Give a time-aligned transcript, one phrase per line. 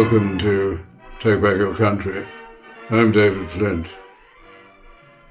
[0.00, 0.78] Welcome to
[1.18, 2.24] Take Back Your Country.
[2.88, 3.88] I'm David Flint.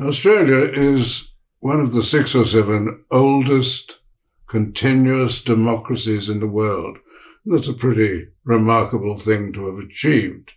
[0.00, 3.98] Australia is one of the six or seven oldest
[4.46, 6.96] continuous democracies in the world.
[7.44, 10.52] That's a pretty remarkable thing to have achieved.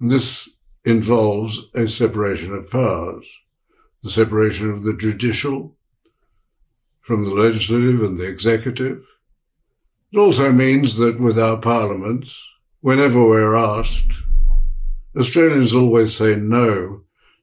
[0.00, 0.48] This
[0.82, 3.30] involves a separation of powers,
[4.02, 5.76] the separation of the judicial
[7.02, 9.04] from the legislative and the executive.
[10.12, 12.42] It also means that with our parliaments,
[12.80, 14.12] whenever we're asked,
[15.16, 17.02] Australians always say no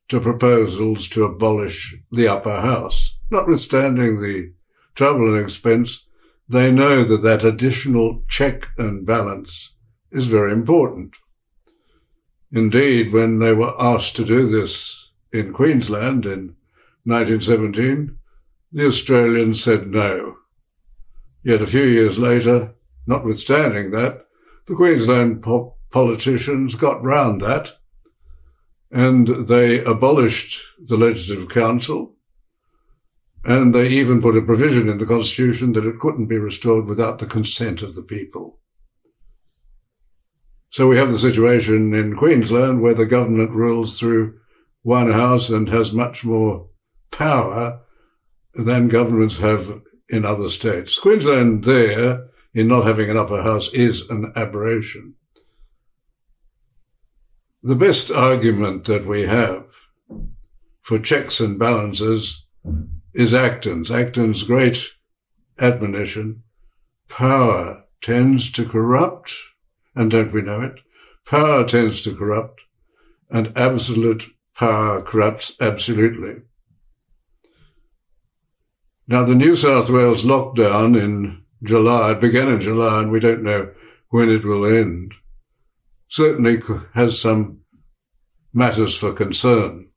[0.10, 3.18] to proposals to abolish the upper house.
[3.32, 4.54] Notwithstanding the
[4.96, 6.06] trouble and expense,
[6.48, 9.72] they know that that additional check and balance
[10.12, 11.16] is very important.
[12.52, 16.56] Indeed, when they were asked to do this in Queensland in
[17.06, 18.16] 1917,
[18.72, 20.38] the Australians said no.
[21.44, 22.76] Yet a few years later,
[23.08, 24.23] notwithstanding that,
[24.66, 27.74] the Queensland po- politicians got round that
[28.92, 32.16] and they abolished the Legislative Council
[33.44, 37.20] and they even put a provision in the Constitution that it couldn't be restored without
[37.20, 38.60] the consent of the people.
[40.70, 44.40] So we have the situation in Queensland where the government rules through
[44.82, 46.70] one house and has much more
[47.12, 47.82] power
[48.56, 50.98] than governments have in other states.
[50.98, 55.16] Queensland there in not having an upper house is an aberration.
[57.62, 59.66] The best argument that we have
[60.82, 62.46] for checks and balances
[63.14, 63.90] is Acton's.
[63.90, 64.92] Acton's great
[65.60, 66.44] admonition.
[67.08, 69.34] Power tends to corrupt,
[69.96, 70.82] and don't we know it?
[71.26, 72.62] Power tends to corrupt,
[73.30, 74.26] and absolute
[74.56, 76.42] power corrupts absolutely.
[79.08, 82.12] Now, the New South Wales lockdown in July.
[82.12, 83.72] It began in July and we don't know
[84.10, 85.14] when it will end.
[86.10, 86.60] Certainly
[86.94, 87.62] has some
[88.54, 89.90] matters for concern.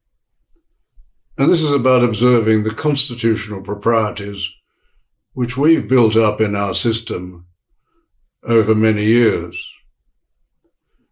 [1.36, 4.48] And this is about observing the constitutional proprieties
[5.34, 7.44] which we've built up in our system
[8.42, 9.70] over many years.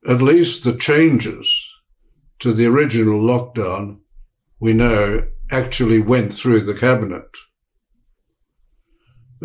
[0.09, 1.69] At least the changes
[2.38, 3.98] to the original lockdown,
[4.59, 7.28] we know, actually went through the cabinet.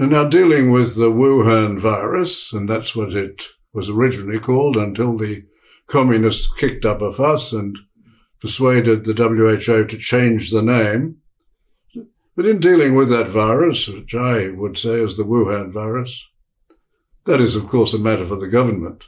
[0.07, 3.43] Now dealing with the Wuhan virus, and that's what it
[3.73, 5.43] was originally called until the
[5.87, 7.77] communists kicked up a fuss and
[8.39, 11.17] persuaded the WHO to change the name.
[12.33, 16.25] But in dealing with that virus, which I would say is the Wuhan virus,
[17.25, 19.03] that is, of course, a matter for the government.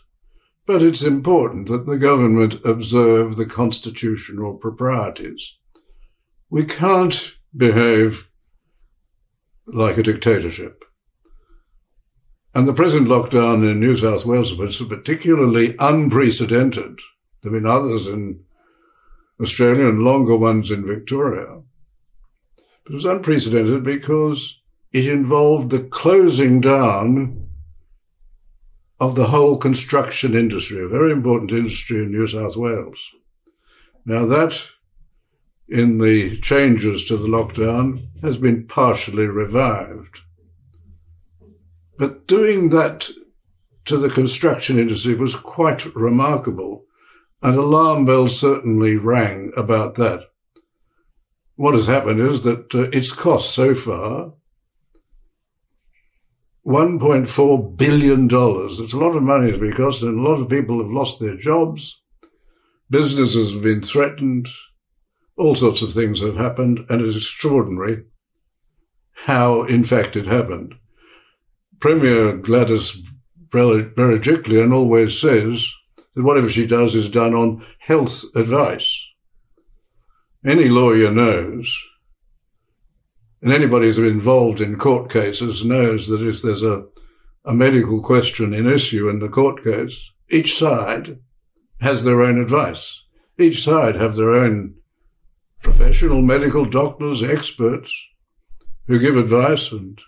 [0.66, 5.58] But it's important that the government observe the constitutional proprieties.
[6.50, 8.28] We can't behave
[9.74, 10.84] like a dictatorship.
[12.54, 17.00] And the present lockdown in New South Wales was particularly unprecedented.
[17.42, 18.44] There have been others in
[19.42, 21.62] Australia and longer ones in Victoria.
[22.84, 24.60] But it was unprecedented because
[24.92, 27.48] it involved the closing down
[29.00, 33.10] of the whole construction industry, a very important industry in New South Wales.
[34.06, 34.62] Now that
[35.72, 40.20] in the changes to the lockdown has been partially revived.
[41.98, 43.10] But doing that
[43.86, 46.84] to the construction industry was quite remarkable,
[47.42, 50.26] and alarm bells certainly rang about that.
[51.56, 54.34] What has happened is that uh, it's cost so far
[56.66, 58.26] $1.4 billion.
[58.26, 61.20] It's a lot of money to be cost, and a lot of people have lost
[61.20, 62.02] their jobs.
[62.90, 64.50] Businesses have been threatened
[65.42, 68.04] all sorts of things have happened, and it's extraordinary
[69.26, 70.76] how, in fact, it happened.
[71.80, 73.02] Premier Gladys
[73.50, 75.68] Berejiklian always says
[76.16, 79.04] that whatever she does is done on health advice.
[80.46, 81.76] Any lawyer knows,
[83.42, 86.86] and anybody who's involved in court cases knows that if there's a,
[87.46, 91.20] a medical question in issue in the court case, each side
[91.80, 93.04] has their own advice.
[93.40, 94.76] Each side have their own
[95.62, 97.94] professional medical doctors, experts
[98.88, 100.02] who give advice and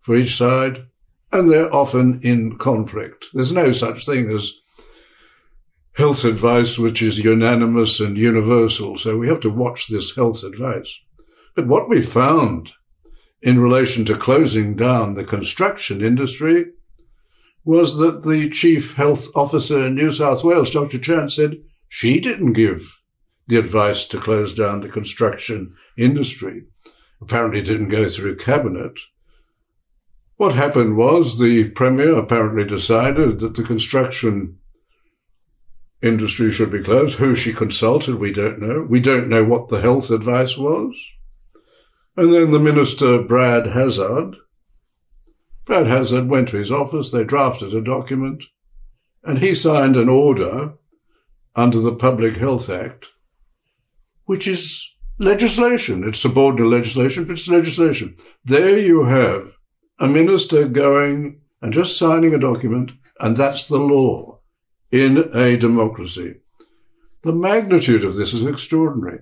[0.00, 0.86] for each side,
[1.32, 3.26] and they're often in conflict.
[3.32, 4.52] There's no such thing as
[5.96, 10.98] health advice which is unanimous and universal, so we have to watch this health advice.
[11.54, 12.72] But what we found
[13.42, 16.66] in relation to closing down the construction industry
[17.64, 20.98] was that the chief health officer in New South Wales, Dr.
[20.98, 21.58] Chant, said
[21.88, 22.97] she didn't give
[23.48, 26.64] the advice to close down the construction industry.
[27.20, 28.92] Apparently didn't go through cabinet.
[30.36, 34.58] What happened was the Premier apparently decided that the construction
[36.00, 37.18] industry should be closed.
[37.18, 38.86] Who she consulted, we don't know.
[38.88, 40.96] We don't know what the health advice was.
[42.16, 44.36] And then the minister, Brad Hazzard,
[45.64, 48.44] Brad Hazzard went to his office, they drafted a document,
[49.22, 50.74] and he signed an order
[51.54, 53.04] under the Public Health Act,
[54.28, 56.04] which is legislation.
[56.04, 58.14] It's subordinate legislation, but it's legislation.
[58.44, 59.54] There you have
[59.98, 64.40] a minister going and just signing a document, and that's the law
[64.90, 66.34] in a democracy.
[67.22, 69.20] The magnitude of this is extraordinary.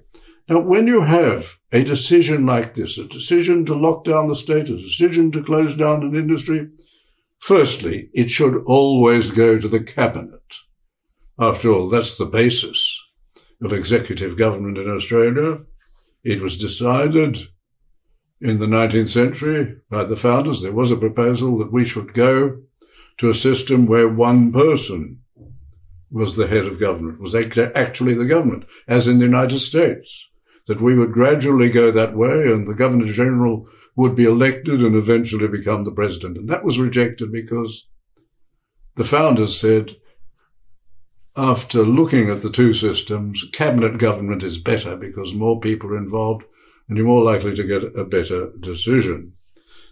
[0.49, 4.69] Now, when you have a decision like this, a decision to lock down the state,
[4.69, 6.69] a decision to close down an industry,
[7.39, 10.43] firstly, it should always go to the cabinet.
[11.39, 12.96] After all, that's the basis
[13.63, 15.61] of executive government in Australia.
[16.23, 17.39] It was decided
[18.41, 20.61] in the 19th century by the founders.
[20.61, 22.63] There was a proposal that we should go
[23.19, 25.21] to a system where one person
[26.11, 30.29] was the head of government, was actually the government, as in the United States,
[30.67, 33.67] that we would gradually go that way and the Governor General
[33.97, 36.37] would be elected and eventually become the president.
[36.37, 37.89] And that was rejected because
[38.97, 39.97] the founders said,
[41.37, 46.45] after looking at the two systems, cabinet government is better because more people are involved
[46.89, 49.33] and you're more likely to get a better decision.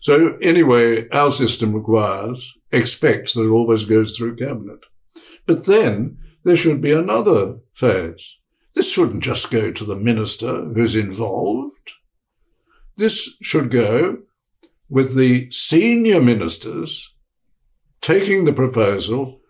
[0.01, 4.81] So anyway, our system requires, expects that it always goes through cabinet.
[5.47, 8.37] But then there should be another phase.
[8.75, 11.93] This shouldn't just go to the minister who's involved.
[12.97, 14.19] This should go
[14.89, 17.11] with the senior ministers
[18.01, 19.41] taking the proposal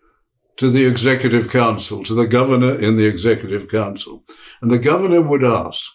[0.56, 4.24] to the Executive Council, to the governor in the Executive Council.
[4.60, 5.90] And the governor would ask,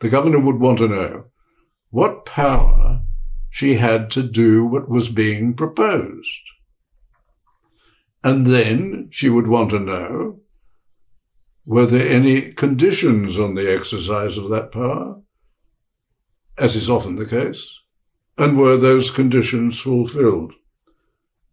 [0.00, 1.26] the governor would want to know
[1.90, 3.02] what power
[3.50, 6.40] she had to do what was being proposed.
[8.22, 10.40] And then she would want to know
[11.66, 15.20] were there any conditions on the exercise of that power,
[16.58, 17.80] as is often the case,
[18.36, 20.52] and were those conditions fulfilled?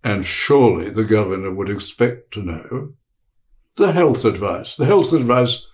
[0.03, 2.94] And surely the governor would expect to know
[3.75, 5.65] the health advice, the health advice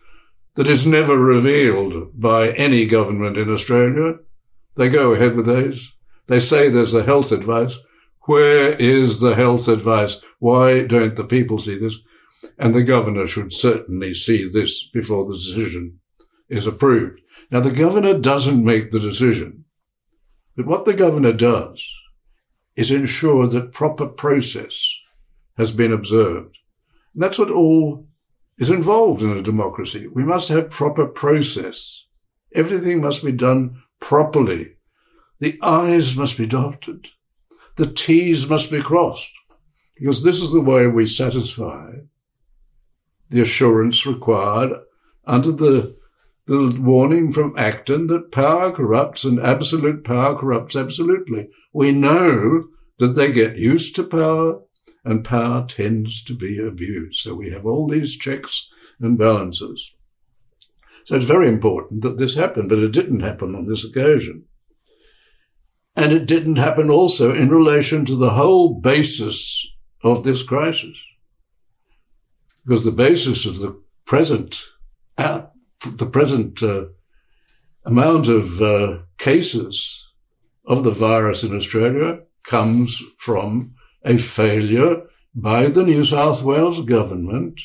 [0.56, 4.16] that is never revealed by any government in Australia.
[4.76, 5.94] They go ahead with those.
[6.28, 7.78] They say there's the health advice.
[8.22, 10.18] Where is the health advice?
[10.40, 11.98] Why don't the people see this?
[12.60, 16.00] And the governor should certainly see this before the decision
[16.50, 17.22] is approved.
[17.50, 19.66] Now, the governor doesn't make the decision,
[20.56, 21.88] but what the governor does
[22.78, 24.96] is ensure that proper process
[25.58, 26.60] has been observed.
[27.14, 28.08] And that's what all
[28.60, 30.08] is involved in a democracy.
[30.08, 32.06] We must have proper process.
[32.54, 34.76] Everything must be done properly.
[35.40, 37.10] The I's must be dotted.
[37.76, 39.34] The T's must be crossed.
[39.96, 41.92] Because this is the way we satisfy
[43.30, 44.72] the assurance required
[45.26, 45.97] under the,
[46.48, 52.68] the warning from Acton that power corrupts and absolute power corrupts absolutely we know
[52.98, 54.62] that they get used to power
[55.07, 57.19] and power tends to be abused.
[57.19, 58.68] So we have all these checks
[59.00, 59.94] and balances.
[61.06, 64.45] So it's very important that this happened, but it didn't happen on this occasion.
[65.95, 69.66] And it didn't happen also in relation to the whole basis
[70.04, 71.02] of this crisis.
[72.66, 74.62] Because the basis of the present,
[75.18, 75.44] uh,
[75.86, 76.86] the present uh,
[77.86, 80.06] amount of uh, cases
[80.66, 85.04] of the virus in Australia comes from a failure
[85.34, 87.62] by the New South Wales government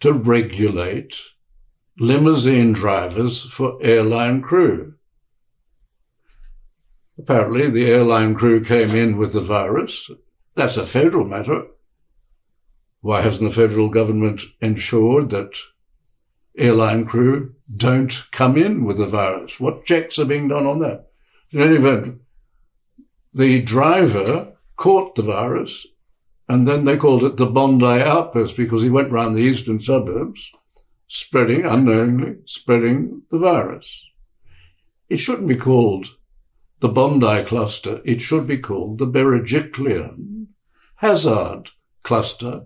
[0.00, 1.16] to regulate
[1.98, 4.94] limousine drivers for airline crew.
[7.18, 10.10] Apparently, the airline crew came in with the virus.
[10.56, 11.66] That's a federal matter.
[13.00, 15.56] Why hasn't the federal government ensured that
[16.56, 19.58] airline crew don't come in with the virus?
[19.58, 21.10] What checks are being done on that?
[21.50, 22.20] In any event,
[23.32, 25.86] the driver caught the virus
[26.48, 30.52] and then they called it the Bondi outburst because he went round the eastern suburbs
[31.08, 34.02] spreading, unknowingly, spreading the virus.
[35.08, 36.16] It shouldn't be called
[36.80, 38.00] the Bondi cluster.
[38.04, 40.46] It should be called the Berejiklian
[40.96, 41.70] Hazzard
[42.02, 42.64] cluster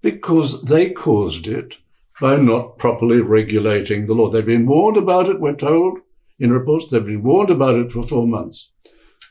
[0.00, 1.78] because they caused it
[2.20, 4.30] by not properly regulating the law.
[4.30, 5.98] They've been warned about it, we're told,
[6.38, 6.90] in reports.
[6.90, 8.70] They've been warned about it for four months.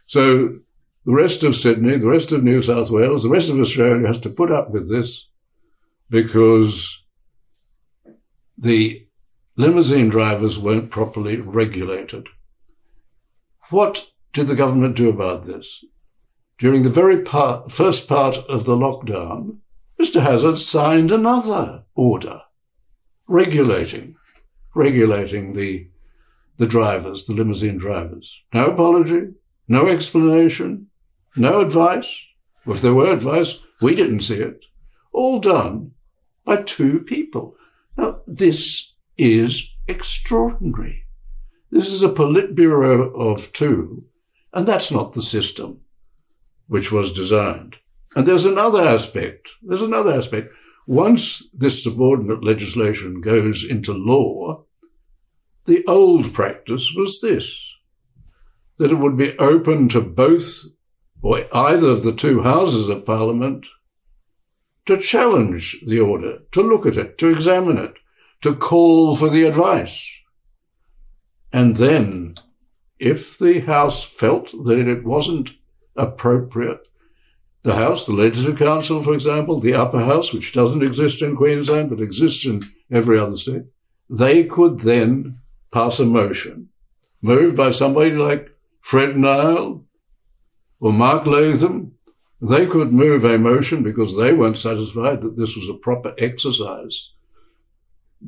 [0.08, 0.60] So
[1.06, 4.20] the rest of Sydney, the rest of New South Wales, the rest of Australia has
[4.20, 5.27] to put up with this
[6.10, 7.01] because
[8.58, 9.08] the
[9.58, 12.27] limousine drivers weren't properly regulated.
[13.70, 15.84] What did the government do about this?
[16.58, 19.58] During the very part, first part of the lockdown,
[20.01, 20.22] Mr.
[20.22, 22.41] Hazzard signed another order
[23.27, 24.15] regulating,
[24.74, 25.88] regulating the,
[26.57, 28.41] the drivers, the limousine drivers.
[28.53, 29.34] No apology,
[29.67, 30.88] no explanation,
[31.36, 32.24] no advice.
[32.65, 34.65] If there were advice, we didn't see it.
[35.12, 35.91] All done
[36.46, 37.55] by two people.
[37.98, 41.03] Now, this is extraordinary.
[41.72, 44.05] This is a Politburo of two,
[44.53, 45.81] and that's not the system
[46.67, 47.77] which was designed.
[48.15, 49.50] And there's another aspect.
[49.62, 50.53] There's another aspect.
[50.88, 54.63] Once this subordinate legislation goes into law,
[55.65, 57.75] the old practice was this,
[58.77, 60.63] that it would be open to both
[61.22, 63.67] or either of the two houses of parliament
[64.86, 67.96] to challenge the order, to look at it, to examine it,
[68.41, 70.10] to call for the advice.
[71.51, 72.36] And then,
[72.98, 75.51] if the House felt that it wasn't
[75.98, 76.88] appropriate,
[77.67, 81.89] the House, the Legislative Council, for example, the upper house, which doesn't exist in Queensland
[81.89, 83.63] but exists in every other state,
[84.09, 85.39] they could then
[85.74, 86.69] pass a motion
[87.21, 89.83] moved by somebody like Fred Nile
[90.79, 91.91] or Mark Latham.
[92.39, 97.12] They could move a motion because they weren't satisfied that this was a proper exercise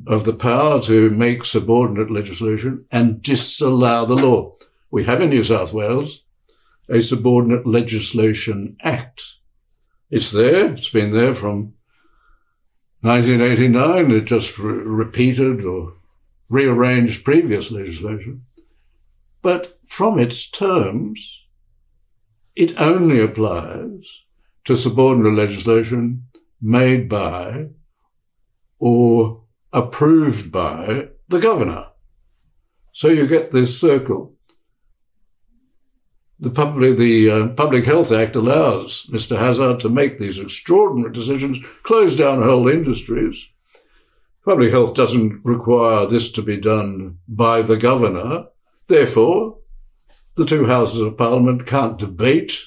[0.06, 4.56] of the power to make subordinate legislation and disallow the law.
[4.90, 6.20] We have in New South Wales
[6.90, 9.22] a Subordinate Legislation Act.
[10.10, 10.72] It's there.
[10.72, 11.74] It's been there from
[13.02, 14.10] 1989.
[14.10, 15.94] It just re- repeated or
[16.48, 18.44] rearranged previous legislation.
[19.40, 21.46] But from its terms,
[22.56, 24.22] it only applies
[24.64, 26.24] to subordinate legislation
[26.60, 27.68] made by
[28.78, 31.86] or approved by the governor.
[32.92, 34.34] So you get this circle.
[36.42, 39.38] The public, the uh, Public Health Act allows Mr.
[39.38, 43.46] Hazzard to make these extraordinary decisions, close down whole industries.
[44.46, 48.46] Public health doesn't require this to be done by the governor.
[48.86, 49.58] Therefore,
[50.36, 52.58] the two houses of parliament can't debate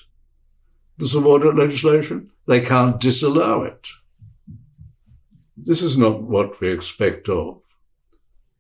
[0.99, 2.29] the subordinate legislation.
[2.45, 3.87] They can't disallow it.
[5.57, 7.59] This is not what we expect of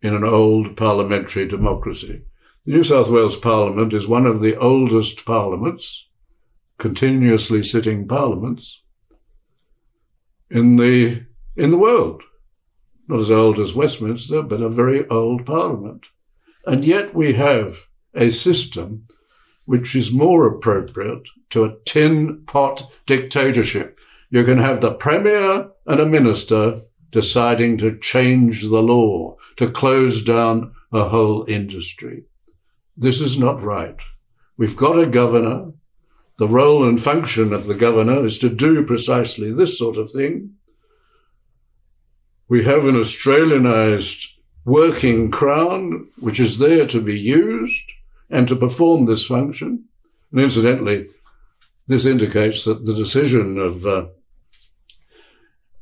[0.01, 2.23] in an old parliamentary democracy.
[2.65, 6.07] The New South Wales Parliament is one of the oldest parliaments,
[6.77, 8.81] continuously sitting parliaments,
[10.49, 11.25] in the,
[11.57, 12.23] in the world.
[13.09, 16.05] Not as old as Westminster, but a very old parliament.
[16.65, 19.07] And yet we have a system
[19.65, 23.99] which is more appropriate to a tin pot dictatorship.
[24.29, 26.79] You can have the premier and a minister
[27.11, 32.23] deciding to change the law, to close down a whole industry.
[32.95, 33.99] This is not right.
[34.57, 35.71] We've got a governor.
[36.37, 40.55] The role and function of the governor is to do precisely this sort of thing.
[42.47, 44.27] We have an Australianized
[44.65, 47.91] working crown, which is there to be used
[48.29, 49.85] and to perform this function.
[50.31, 51.09] And incidentally,
[51.87, 54.05] this indicates that the decision of uh,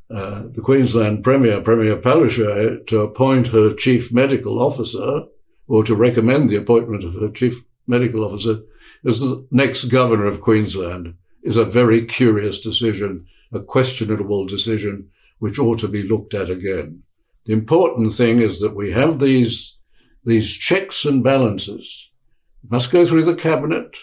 [0.10, 5.26] uh, the Queensland Premier, Premier Palaszczuk, to appoint her chief medical officer
[5.72, 8.60] or to recommend the appointment of her chief medical officer
[9.06, 11.14] as the next governor of Queensland
[11.44, 15.10] is a very curious decision, a questionable decision
[15.40, 17.04] which ought to be looked at again.
[17.46, 19.78] The important thing is that we have these,
[20.26, 22.12] these checks and balances.
[22.66, 23.96] It must go through the cabinet.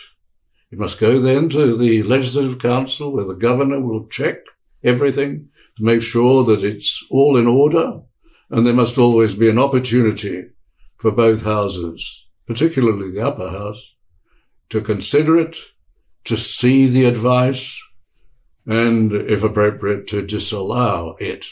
[0.70, 4.38] It must go then to the legislative council where the governor will check
[4.82, 8.00] everything to make sure that it's all in order.
[8.48, 10.46] And there must always be an opportunity
[10.99, 13.95] for both houses, particularly the upper house,
[14.71, 15.57] to consider it,
[16.25, 17.81] to see the advice,
[18.67, 21.47] and if appropriate, to disallow it.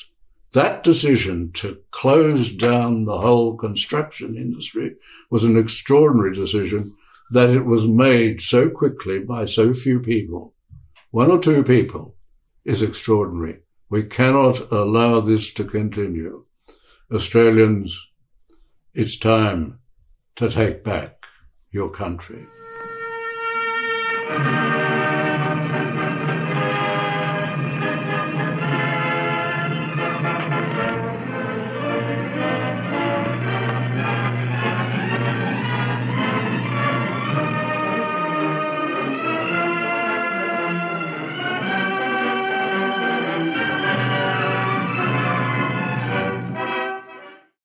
[0.52, 4.96] That decision to close down the whole construction industry
[5.30, 6.94] was an extraordinary decision
[7.30, 10.54] that it was made so quickly by so few people.
[11.10, 12.14] One or two people
[12.64, 13.60] is extraordinary.
[13.88, 16.44] We cannot allow this to continue.
[17.12, 18.08] Australians,
[18.96, 19.78] it's time
[20.36, 21.26] to take back
[21.70, 22.46] your country.